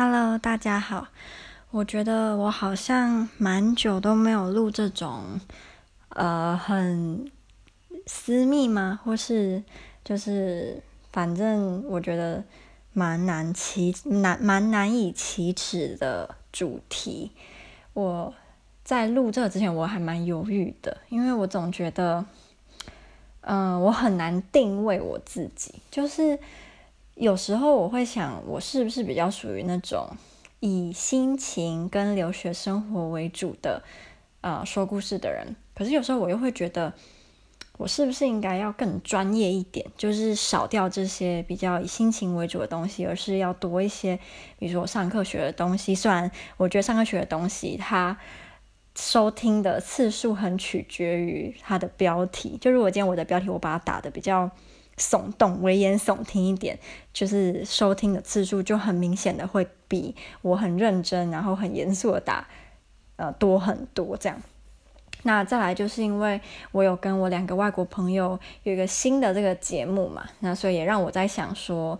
[0.00, 1.08] Hello，大家好。
[1.72, 5.40] 我觉得我好像蛮久都没有录这种，
[6.10, 7.28] 呃，很
[8.06, 9.00] 私密吗？
[9.02, 9.60] 或是
[10.04, 10.80] 就是
[11.10, 12.44] 反正我觉得
[12.92, 17.32] 蛮难启难蛮难以启齿的主题。
[17.92, 18.32] 我
[18.84, 22.24] 在录这个之前，我还蛮犹豫的，因为我总觉得，
[23.40, 26.38] 嗯、呃，我很难定位我自己，就是。
[27.18, 30.08] 有时候我会想，我是不是比较属于那种
[30.60, 33.82] 以心情跟留学生活为主的，
[34.40, 35.56] 呃，说故事的人。
[35.74, 36.94] 可是有时候我又会觉得，
[37.76, 44.16] 我是不是应该要更专业一点，就是少掉这些比较以心情为主的东西，而是要多一些，
[44.60, 45.96] 比如说我上课学的东西。
[45.96, 48.16] 虽然我觉得上课学的东西，它
[48.94, 52.56] 收听的次数很取决于它的标题。
[52.60, 54.48] 就如果今天我的标题我把它打得比较。
[54.98, 56.78] 耸动、危言耸听一点，
[57.12, 62.46] 就是收听的次数就很明显的会比我很认真，然后很严肃的打，
[63.16, 64.38] 呃，多很多这样。
[65.22, 66.40] 那再来就是因为
[66.72, 71.98] 我有跟我两个外国朋友有一个新的这个节目嘛，那所以也让我在想说。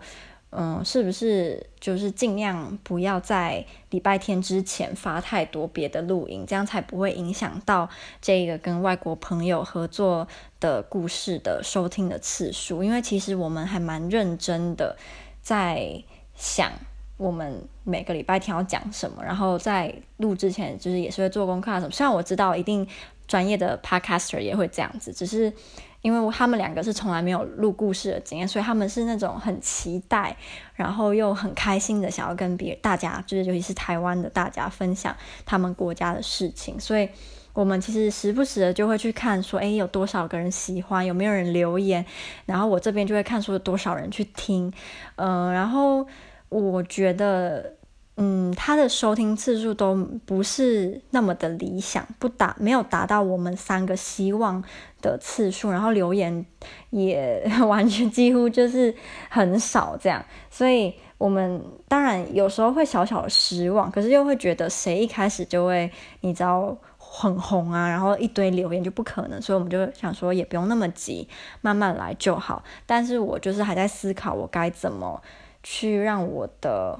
[0.51, 7.87] 嗯，是不是就是尽量不要在礼拜天之前发太多别的录音，这样才不会影响到
[8.19, 10.27] 这个跟外国朋友合作
[10.59, 12.83] 的故事的收听的次数。
[12.83, 14.97] 因为其实我们还蛮认真的
[15.43, 16.71] 在想
[17.17, 21.91] 我们每个礼拜天要讲什么，然后在录之前就是也是会做功课啊什么。
[21.91, 22.87] 虽然我知道一定
[23.27, 25.53] 专业的 podcaster 也会这样子，只是。
[26.01, 30.35] 因为他们两个是从来没有录故事的经验，所以他们是那种很期待，
[30.75, 36.79] 然后又很开心的想要跟别大家，就是尤其是台湾的大家分享他们国家的事情。
[36.79, 37.09] 所以
[37.53, 42.05] 我们其实时不时的就会去看，说，哎，有多少个人喜欢，有没有人留言，
[42.45, 44.71] 然后我这边就会看，说有多少人去听，
[45.15, 46.07] 嗯、然后
[46.49, 47.78] 我觉得。
[48.21, 54.61] 嗯，他的收听次数都不是那么的理想，不达没有达到我们三个希望
[55.01, 56.45] 的次数，然后留言
[56.89, 58.93] 也 完全几乎就是
[59.29, 60.21] 很少这样，
[60.51, 65.89] 所以我们当然有时候会小小的失望，可是又会觉得谁一开始就会
[66.19, 71.25] 你知道很红啊，然后一堆留言就不可能，所以我们就想说也不用那么急，
[71.61, 72.61] 慢慢来就好。
[72.85, 75.21] 但是我就是还在思考我该怎么
[75.63, 76.99] 去让我的。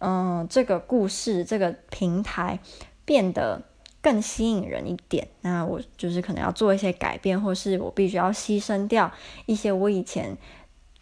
[0.00, 2.58] 嗯，这个故事这个平台
[3.04, 3.62] 变得
[4.00, 9.10] 更吸引人一点，那我就是可能要做一些改变，或是我必须要牺牲掉
[9.46, 10.36] 一些我以前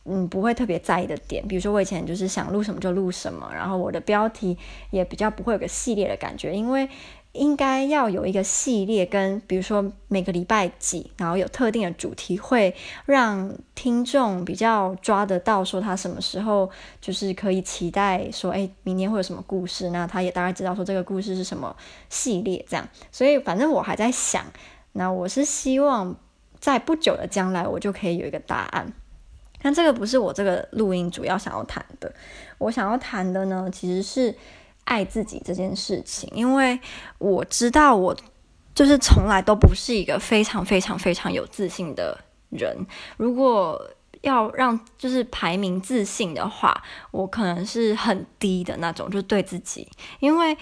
[0.04, 4.56] 嗯不会特别在意的点，比如说我以前就是想录什么就录什么，然后我的标题
[4.91, 6.88] 也比较不会有个系列的感觉，因为。
[7.36, 12.74] 应该要有一个系列，跟比如说每个礼拜几，然后有特定的主题，会
[13.04, 16.69] 让听众比较抓得到，说他什么时候
[17.00, 21.76] 就是可以期待说，哎，明年会有什么故事，那他也大概知道说这个故事是什么
[22.08, 22.88] 系列这样。
[23.12, 24.44] 所以反正我还在想，
[24.92, 26.16] 那我是希望
[26.58, 28.92] 在不久的将来，我就可以有一个答案。
[29.62, 32.12] 但这个不是我这个录音主要想要谈的，
[32.58, 34.34] 我想要谈的呢，其实是。
[34.86, 36.80] 爱自己这件事情，因为
[37.19, 38.16] 我知道我
[38.74, 42.74] 就是从来都不是一个非常非常非常有自信的人。
[43.19, 43.80] 如果
[44.22, 49.86] 要让就是排名自信的话，我可能是很低的那种，就对自己。
[50.20, 50.56] 因为，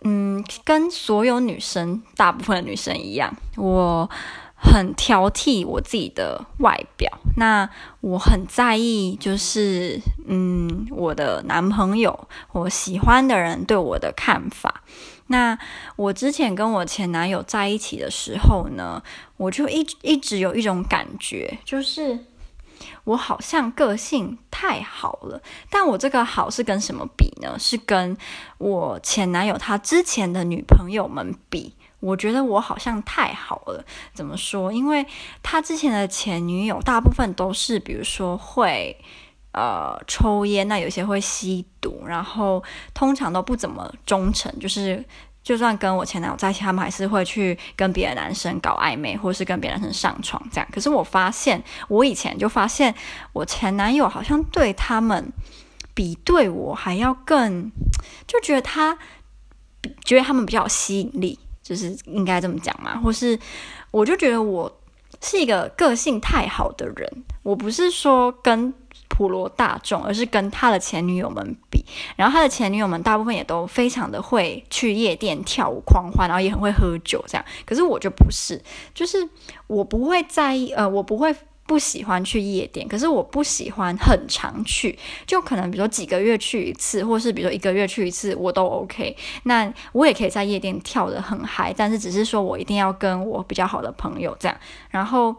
[0.00, 4.10] 嗯，跟所有女生，大部分女生一样，我。
[4.58, 7.68] 很挑剔我自己的外表，那
[8.00, 14.82] 我很在意，就是嗯，我的男朋友，我喜欢的人对我的看法。
[15.28, 15.58] 那
[15.96, 19.02] 我之前跟我前男友在一起的时候呢，
[19.36, 22.18] 我就一一直有一种感觉，就是
[23.04, 25.40] 我好像个性太好了。
[25.70, 27.56] 但我这个好是跟什么比呢？
[27.58, 28.16] 是跟
[28.58, 31.74] 我前男友他之前的女朋友们比。
[31.98, 34.70] 我觉得我好像太好了，怎么说？
[34.70, 35.04] 因为
[35.42, 38.96] 他之前的前女友大部分都是，比如说会
[39.52, 44.56] 呃抽烟，那有些会吸毒，然后通常都不怎么忠诚。
[44.60, 45.02] 就是
[45.46, 50.68] 就算跟我前男友在一起，他们还是会去跟别的男生搞暧昧，或是跟别的男生上床这样。
[50.72, 52.92] 可是我发现，我以前就发现，
[53.32, 55.32] 我前男友好像对他们
[55.94, 57.70] 比对我还要更，
[58.26, 58.98] 就觉得他
[60.04, 61.38] 觉得他们比较有吸引力。
[61.62, 63.38] 就是应该这么讲嘛，或是
[63.92, 64.80] 我就觉得我
[65.20, 68.72] 是一个个性太好的人，我不是说跟
[69.16, 71.82] 普罗大众，而是跟他的前女友们比，
[72.16, 78.60] 然后他的前女友们大部分也都非常的会去夜店跳舞狂欢，然后也很会喝酒这样，可是我就不是，
[78.92, 79.26] 就是
[79.68, 81.34] 我不会在意，呃，我不会
[81.66, 89.16] 不喜欢去夜店，可是我不喜欢很常去，就可能比如说几个月去一次，或是比如说一个月去一次，我都 OK。
[89.44, 94.54] 那我也可以在夜店跳得很嗨，但是只是说我一定要跟我比较好的朋友这样，
[94.90, 95.34] 然后。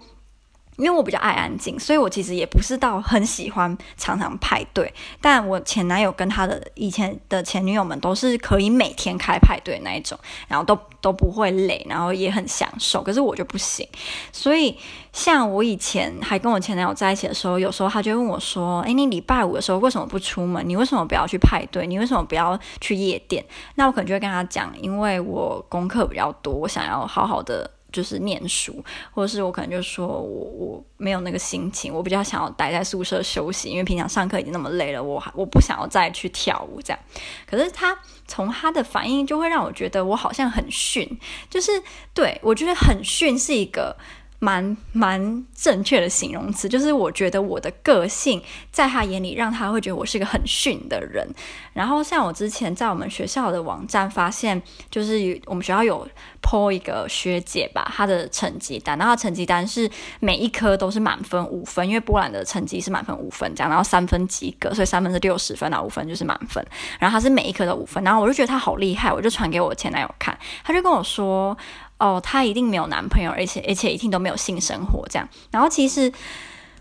[0.77, 4.93] 因为我比较爱安静，所以我其实也不是到很喜欢常常派对。
[5.19, 13.01] 但我前男友跟他的以前的前女友们都是可以每天开派对那一种，然后都都不会累，然后也很享受。
[13.01, 13.87] 可是我就不行。
[14.31, 14.77] 所以
[15.11, 20.63] 像我以前还跟我前男友在一起的时候，有时候他就问我说：“诶，你礼拜五的时候为什么不出门？
[20.67, 21.87] 你为什么不要去派对？
[21.87, 23.43] 你为什么不要去夜店？”
[23.75, 36.99] 那我可能就会跟他讲：“因为我功课比较多，我想要好好的。”就是念书，或者是我可能就说我我没有那个心情，我比较想要待在宿舍休息，因为平常上课已经那么累了，我我不想要再去跳舞这样。
[37.45, 37.97] 可是他
[38.27, 41.17] 从他的反应就会让我觉得我好像很逊，
[41.49, 41.71] 就是
[42.13, 43.95] 对，我觉得很逊是一个。
[44.39, 48.41] 蛮蛮正确的形容词，就是我觉得我的个性
[48.71, 51.27] 在他眼里，让他会觉得我是一个很逊的人。
[51.73, 54.61] 然后像我之前在我们学校的网站发现，
[54.91, 56.07] 就是我们学校有
[56.41, 59.89] po 一个学姐吧，她的成绩单，然后成绩单是
[60.19, 66.63] 每一科都是满分五分，因为波兰的成绩是满分五分这样，然后三分及格，所以三分是六十分，然后五分就是满分。
[66.99, 71.57] 然后她是每一科都五分，然后我就觉得她好厉害，我就传给我前男友看，他就跟我说。
[71.99, 75.27] 哦，她一定没有男朋友，而且而且一定都没有性生活这样。
[75.49, 76.11] 然后其实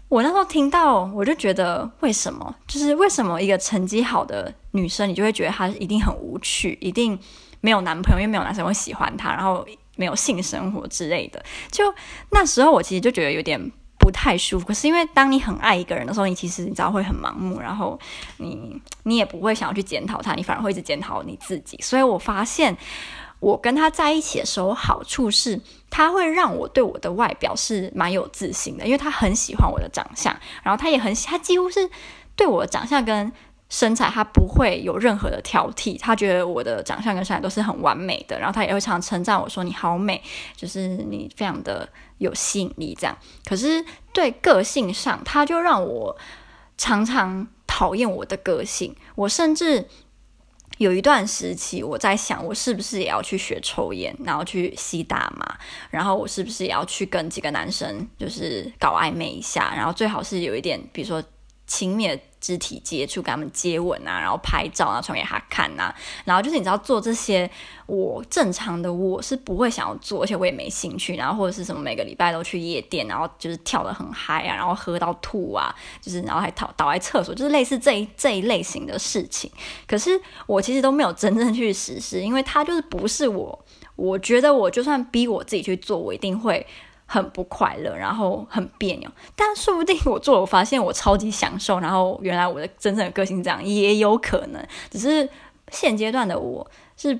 [0.08, 2.54] 我那时候听到，我就觉得为什么？
[2.66, 7.18] 就是为什么一个成绩好的女生，你就会觉得她一定很无趣，一定
[7.60, 9.66] 没有男朋友，因为没有男生会喜欢她，然后
[9.96, 11.42] 没有性生活之类的。
[11.70, 11.84] 就
[12.30, 13.58] 那时候我其实就觉得有点
[13.98, 14.66] 不太舒服。
[14.66, 17.98] 可是因为当你很爱一个人的时候，你其实你知道会很盲目，然后
[18.36, 21.78] 你你也不会想要去检讨他，你反而会一直检讨你自己。
[21.80, 22.76] 所以我发现。
[23.38, 25.60] 我跟他在一起的时候，好处是
[25.90, 31.88] 他会让我对我的外表是蛮有自信的，因为他很喜欢我的长相，然后他也很喜，他几乎是
[32.34, 33.30] 对我的长相跟
[33.68, 40.22] 身材，他不会有任何的挑剔，他觉得我的长相跟身材都是很完美的，然后他也会常常称赞我说你好美，
[40.56, 43.16] 就是你非常的有吸引力这样。
[43.44, 46.16] 可是对个性上，他就让我
[46.78, 49.86] 常常讨厌我的个性，我甚至。
[50.78, 55.58] 有一段时期，我在想，我是不是也要去学抽烟，然后去吸大麻，
[55.90, 61.22] 然后我是不是也要去跟几个男生就是搞暧昧一下，然后最好是有一点，比如说。
[61.68, 65.94] 亲密的肢体接触，跟他们接吻啊，然后拍照啊，传给他看啊，
[66.24, 67.50] 然后就是你知道做这些，
[67.86, 79.50] 我正常的我是不会想要做，而且我也没兴趣，然后或者是什么每个礼拜都去夜店，然后就是跳得很嗨啊，然后喝到吐啊，就是然后还倒倒在厕所，就是类似这一这一类型的事情。
[79.86, 83.64] 可是我其实都没有真正去实施，因为他就是不是我，
[83.96, 86.66] 我觉得我就算逼我自己去做，我一定会。
[87.06, 95.28] 很不快乐，然后很别扭，但说不定我做了，我发现我超级享受，然后原来我的真正的个性这样也有可能，只是
[95.70, 97.18] 现阶段的我是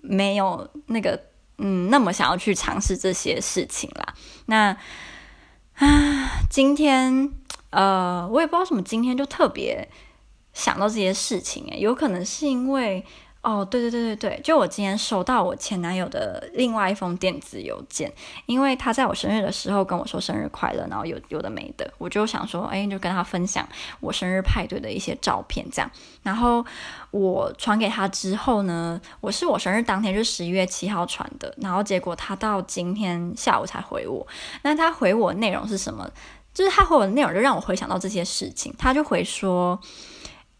[0.00, 1.18] 没有那个
[1.58, 4.14] 嗯那么想要去尝试这些事情啦。
[4.46, 4.76] 那
[5.76, 7.32] 啊，今天
[7.70, 9.88] 呃，我也不知道什么，今天就特别
[10.52, 13.06] 想到这些事情，诶，有可能是因为。
[13.40, 18.12] 哦，对对对对对，就我今天收到我前男友的另外一封电子邮件，
[18.46, 23.66] 因为他在我生日的时候跟我说生日快乐，然后有有的没的，我就想说，哎，就跟他分享
[24.00, 25.90] 我生日派对的一些照片，这样。
[26.24, 26.66] 然后
[27.12, 34.26] 我传给他之后呢，我是我生日当天，就十一月七号传的，然后结果他到今天下午才回我。
[34.62, 36.10] 那他回我内容是什么？
[36.52, 39.80] 就是他回我的内容就让我回想到这些事情，他就回说。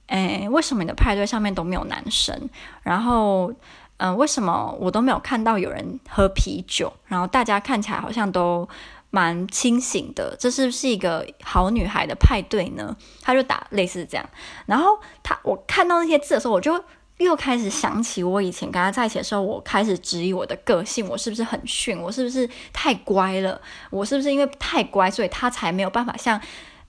[0.09, 2.49] 诶，为什么你的派对上面都没有男生？
[2.83, 3.53] 然后，
[3.99, 6.93] 嗯、为什么我都没有看到有人喝啤酒？
[7.07, 8.69] 然后大家看起来好像都
[9.11, 12.97] 蛮清醒的，这是不是一个好女孩的派对呢？
[13.23, 14.29] 他就打类似这样。
[14.67, 16.83] 然后他，我看到那些字的时候，我就
[17.19, 22.01] 又开始想起我以前跟他在一起的时候，我开始质疑我的个性，我是不是很逊？
[22.01, 23.61] 我是不是太乖了？
[23.91, 26.41] 我是不是因为太乖，所以他才没有办法像，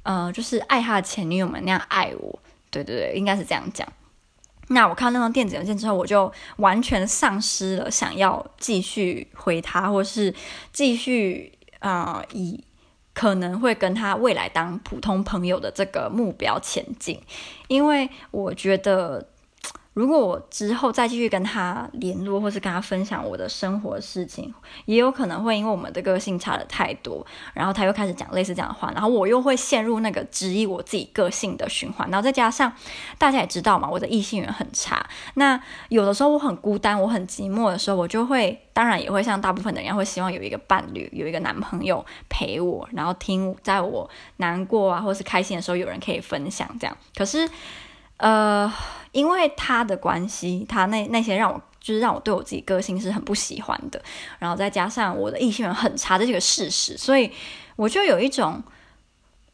[0.03, 2.39] 呃，就是爱他的前女友们那样爱我？
[2.69, 3.87] 对对对，应该是这样讲。
[4.71, 10.31] 那我看到那封电子邮件之后，我就完全丧失了想要继续回他，或是
[10.71, 12.63] 继续啊、呃，以
[13.13, 17.19] 可能会跟他未来当普通朋友的这个目标前进。
[17.67, 19.27] 因为我觉得，
[19.99, 24.53] 如果我之后再继续跟他联络，或是跟他分享我的生活事情，
[24.85, 32.09] 也有可能会因为我们的个性差得太多，然后他又开始讲类似这样的话，然后我又会陷入那个质疑我自己个性的循环。
[32.09, 32.71] 然后再加上
[33.17, 35.05] 大家也知道嘛，我的异性缘很差。
[35.33, 46.97] 那有的时候我很孤单，我很寂寞的时候，我就会当然也会像大部分的人会希望有一个伴侣，有一个男朋友陪我，然后听在我难过啊或是开心的时候有人可以分享这样。
[47.17, 47.49] 可是。
[48.19, 48.71] 呃，
[49.11, 54.01] 因为他的关系，他那那些让我就是让我对我自己个性是很不喜欢的，
[54.39, 57.31] 然后再加上我的异性缘很差的这个事实，所以
[57.75, 58.61] 我就有一种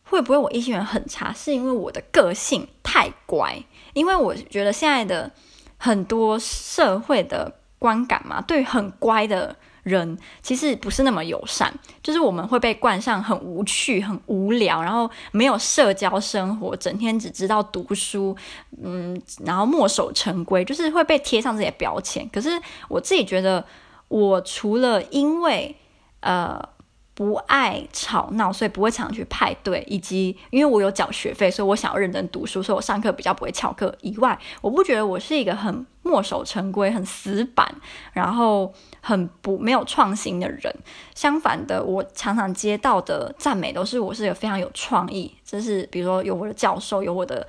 [0.03, 3.63] 会不会我异性缘很差，是因为我的个性太乖？
[3.93, 5.31] 因为我觉得现在的
[5.77, 9.55] 很多社会的观感嘛，对很乖的。
[9.85, 11.73] 人其实不是那么友善，
[12.03, 18.35] 就是我们会被冠上很无趣、很无聊，然后没有社交生活，整天只知道读书，
[18.83, 22.27] 嗯，然后墨守成规，就是会被贴上这些标签。
[22.33, 22.49] 可是
[22.89, 23.63] 我自己觉得，
[24.07, 25.75] 我除了因为
[26.19, 26.74] 呃。
[27.15, 33.95] 不爱吵闹，所以不会常去派对，以及因为我有缴学费，所以我想要认真读书，所以我上课比较不会翘课。
[34.01, 37.73] 以外，我不觉得我是一个很墨守成规、很死板，
[38.11, 40.75] 然后很不没有创新的人。
[41.15, 47.47] 相反的，我常常接到的赞美都是我是一个非常有创意，就是比如说有我的教授，有我的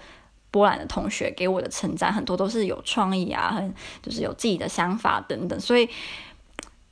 [0.53, 5.89] 波兰的同学给我的称赞，很多都是有创意啊，很就是有自己的想法等等，所以。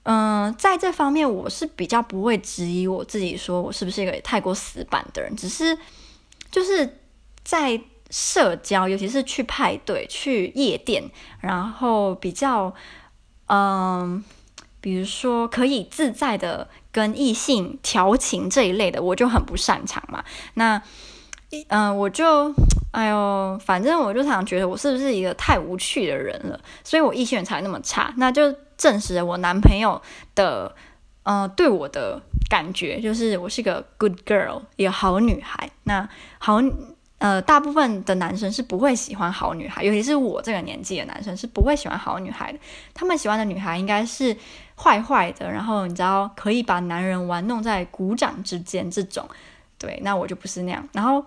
[0.05, 5.35] 嗯，在这方面我是比较不会质疑我自己，说我是不是一个太过死板的人。
[5.35, 5.79] 只是
[6.51, 6.99] 就是
[7.43, 7.81] 在
[8.11, 11.03] 社交，尤其是去派对、去夜店，
[11.41, 12.75] 然后比较
[13.47, 14.23] 嗯，
[14.83, 20.23] 比如说可以自在的跟异性调情这一类的，我就很不擅长嘛。
[20.53, 20.83] 那
[21.69, 22.55] 嗯，我就
[22.91, 28.13] 哎呦，反正我就常常觉得我是不是一个太无趣的人了，所以我异性缘才那么差。
[28.19, 28.55] 那就。
[28.77, 30.01] 证实了我男朋友
[30.35, 30.75] 的，
[31.23, 35.71] 呃，对我的感觉就是我是个 good girl，一个好女孩。
[35.85, 36.61] 那好，
[37.19, 42.59] 呃，大部分的男生是不会喜欢好女孩，尤其是我这个年纪的男生是不会喜欢好女孩的。
[42.93, 44.37] 他们喜欢的女孩应该是
[44.77, 49.27] 坏坏的，然后你知道可以把男人玩弄在股掌之间这种。
[49.79, 50.87] 对，那我就不是那样。
[50.93, 51.25] 然后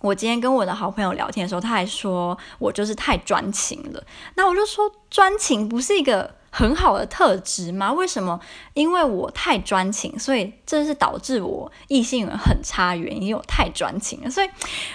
[0.00, 4.02] 我今天跟我的好朋友聊天的时候，他还说我就是太专情了。
[4.36, 6.39] 那我就说专情不是一个。
[6.50, 7.92] 很好的特质吗？
[7.92, 8.40] 为什么？
[8.74, 13.36] 因为我太专情，所以这是导致我异性缘很差原因。
[13.36, 14.48] 我太专情了，所以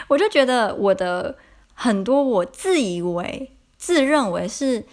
[0.09, 1.37] 我就觉得我的
[1.73, 4.85] 很多我自以为、自认为是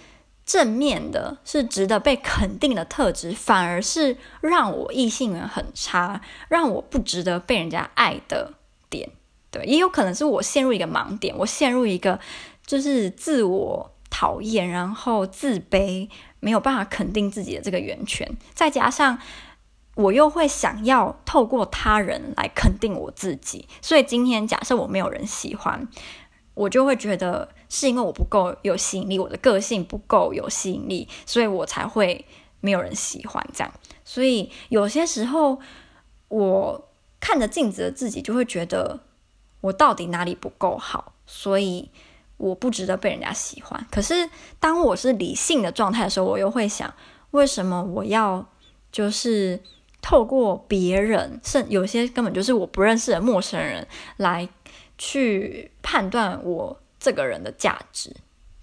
[0.47, 8.54] 正面的、是值得被肯定的特质，反而是让我异性缘很差，让我不值得被人家爱的
[8.88, 9.11] 点。
[9.50, 12.19] 对，也有可能是我陷入一个盲点，我陷入一个
[12.64, 16.09] 就是自我讨厌，然后自卑。
[16.44, 19.16] 没有办法肯定自己的这个源泉，再加上
[19.94, 25.87] 我又会想要透过他人来肯定我自己，所以今天假设我没有人喜欢，
[26.54, 32.26] 我就会觉得是因为我不够有吸引力，我的个性不够有吸引力，所以我才会
[32.61, 33.72] 没有人喜欢这样。
[34.04, 35.61] 所以有些时候
[36.26, 36.88] 我
[37.20, 38.99] 看着镜子的自己，就会觉得
[39.61, 41.92] 我到底哪里不够好，所以。
[42.42, 46.92] 我不值得被人家喜欢，可是当我是理性的状态的时候，我又会想，
[47.30, 48.44] 为什么我要
[48.90, 49.61] 就是
[50.00, 54.49] 透过别人，甚有些根本就是我不认识的陌生人来
[54.99, 58.12] 去判断我这个人的价值？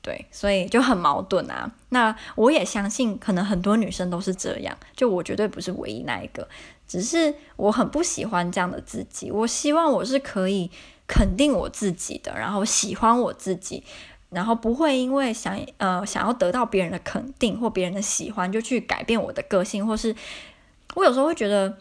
[0.02, 1.72] 对，所以就很矛盾啊。
[1.88, 6.46] 那我也相信，可能很多女生都是这样，就我绝对不是唯一那一个，
[6.86, 9.32] 只是我很不喜欢这样的自己。
[9.32, 10.70] 我希望我是可以。
[11.10, 13.84] 肯定我自己的，然后喜欢我自己，
[14.30, 20.16] 然后不会因为想呃想要得到别人的肯定或别人的喜欢，就去改变我的个性，或是
[20.94, 21.76] 我有时候会觉得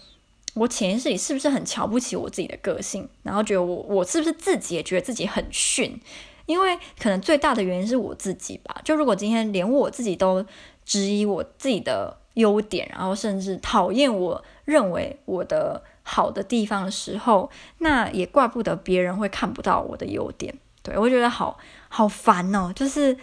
[0.54, 6.00] 我潜意识里是不是很瞧不起我自己的个性，然后觉得我我是不是自己也觉得自己很逊，
[6.46, 8.80] 因为可能最大的原因是我自己吧。
[8.82, 10.42] 就如果今天连我自己都
[10.86, 15.82] 质疑我自己的优点，然后甚至讨厌我认为我的。
[16.10, 20.54] 好的地方的时候，那也怪不得别人会看不到我的优点。
[20.82, 21.58] 对，我觉得好
[21.90, 23.14] 好烦哦，就是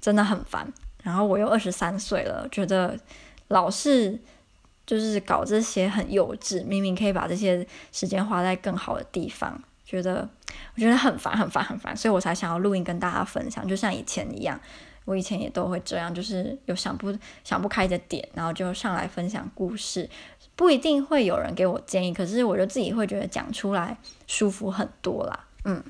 [0.00, 0.72] 真的很烦。
[1.02, 2.96] 然后我又二十三岁了，觉得
[3.48, 4.16] 老是
[4.86, 10.28] 就是搞这些很幼稚，明明可以把这些时间花在更好的地方，觉得
[10.76, 11.96] 我觉得很烦，很烦，很烦。
[11.96, 14.60] 所以我才想要录音跟大家分享，就像以前一样，
[15.04, 17.12] 我以前也都会这样，就是有想不
[17.44, 20.08] 想不开的点，然后就上来分享故事。
[20.56, 25.82] 不一定会有人给我建议，可是我就自己会觉得讲出来舒服很多啦，嗯。